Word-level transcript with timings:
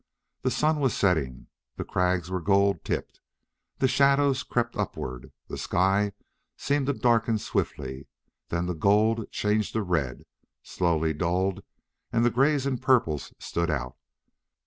The 0.41 0.49
sun 0.49 0.79
was 0.79 0.95
setting; 0.97 1.45
the 1.75 1.83
crags 1.83 2.31
were 2.31 2.41
gold 2.41 2.83
tipped; 2.83 3.19
the 3.77 3.87
shadows 3.87 4.41
crept 4.41 4.75
upward; 4.75 5.31
the 5.47 5.59
sky 5.59 6.13
seemed 6.57 6.87
to 6.87 6.93
darken 6.93 7.37
swiftly; 7.37 8.07
then 8.49 8.65
the 8.65 8.73
gold 8.73 9.29
changed 9.31 9.73
to 9.73 9.83
red, 9.83 10.23
slowly 10.63 11.13
dulled, 11.13 11.61
and 12.11 12.25
the 12.25 12.31
grays 12.31 12.65
and 12.65 12.81
purples 12.81 13.31
stood 13.37 13.69
out. 13.69 13.95